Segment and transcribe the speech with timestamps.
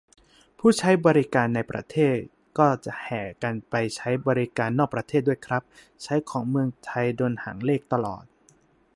[0.59, 2.17] ผู้ใช้บริการในประเทศ
[2.57, 5.63] ก็จะแห่กันไปใช้บริการนอกประเทศด้วยครับ
[6.03, 8.23] ใช้ของเมืองไทย โดนหางเลขตลอด